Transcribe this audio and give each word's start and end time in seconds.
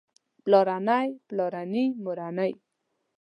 پلارنی 0.43 1.07
پلارني 1.27 1.85
مورنۍ 2.03 2.51